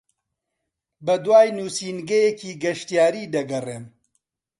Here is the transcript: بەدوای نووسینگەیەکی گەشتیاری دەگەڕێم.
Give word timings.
بەدوای 1.05 1.49
نووسینگەیەکی 1.57 2.59
گەشتیاری 2.63 3.31
دەگەڕێم. 3.35 3.85